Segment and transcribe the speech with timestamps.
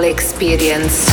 [0.00, 1.11] experience.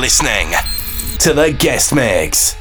[0.00, 0.52] Listening
[1.18, 2.56] to the guest mix.